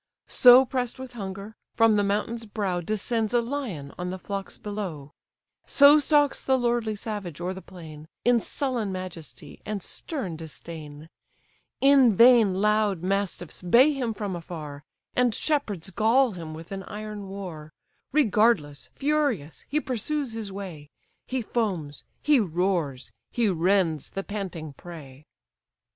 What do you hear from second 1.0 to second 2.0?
hunger, from